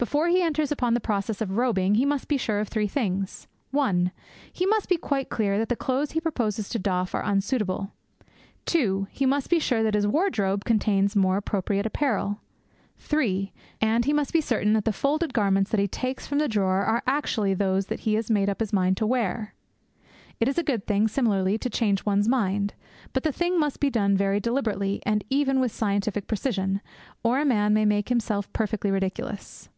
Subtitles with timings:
[0.00, 3.48] Before he enters upon the process of robing he must be sure of three things:
[3.72, 4.12] (1)
[4.52, 7.90] He must be quite clear that the clothes he proposes to doff are unsuitable.
[8.66, 12.38] (2) He must be sure that his wardrobe contains more appropriate apparel.
[12.98, 16.46] (3) And he must be certain that the folded garments that he takes from the
[16.46, 19.52] drawer are actually those that he made up his mind to wear.
[20.38, 22.74] It is a good thing, similarly, to change one's mind.
[23.12, 26.82] But the thing must be done very deliberately, and even with scientific precision,
[27.24, 29.70] or a man may make himself perfectly ridiculous.